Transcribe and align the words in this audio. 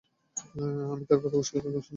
আমি 0.91 1.03
তার 1.09 1.19
কথাও 1.23 1.41
শেষ 1.41 1.51
পর্যন্ত 1.53 1.77
শুনিনি। 1.77 1.89